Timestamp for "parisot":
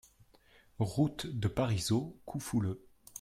1.47-2.17